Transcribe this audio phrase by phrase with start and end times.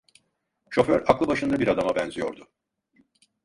[0.69, 2.47] Şoför aklı başında bir adama benziyordu.